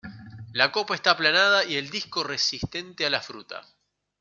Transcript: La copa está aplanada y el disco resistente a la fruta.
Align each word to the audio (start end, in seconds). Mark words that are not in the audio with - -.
La 0.53 0.71
copa 0.71 0.95
está 0.95 1.11
aplanada 1.11 1.63
y 1.63 1.75
el 1.75 1.91
disco 1.91 2.23
resistente 2.23 3.05
a 3.05 3.11
la 3.11 3.21
fruta. 3.21 3.61